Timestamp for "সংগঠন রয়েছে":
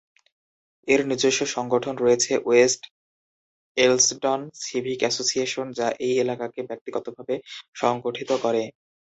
1.55-2.31